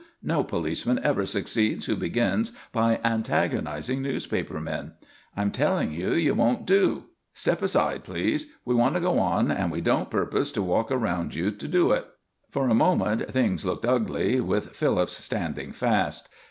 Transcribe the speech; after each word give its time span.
No 0.23 0.43
policeman 0.43 0.99
ever 1.03 1.27
succeeds 1.27 1.85
who 1.85 1.95
begins 1.95 2.53
by 2.71 2.99
antagonising 3.05 4.01
newspaper 4.01 4.59
men. 4.59 4.93
I'm 5.37 5.51
telling 5.51 5.91
you, 5.91 6.13
you 6.13 6.33
won't 6.33 6.65
do. 6.65 7.03
Step 7.35 7.61
aside, 7.61 8.03
please. 8.03 8.47
We 8.65 8.73
want 8.73 8.95
to 8.95 8.99
go 8.99 9.19
on 9.19 9.51
and 9.51 9.71
we 9.71 9.79
don't 9.79 10.09
purpose 10.09 10.51
to 10.53 10.63
walk 10.63 10.89
around 10.89 11.35
you 11.35 11.51
to 11.51 11.67
do 11.67 11.91
it." 11.91 12.07
For 12.49 12.67
a 12.67 12.73
moment 12.73 13.31
things 13.31 13.63
looked 13.63 13.85
ugly, 13.85 14.39
with 14.41 14.69
Phillips 14.75 15.13
standing 15.13 15.71
fast. 15.71 16.29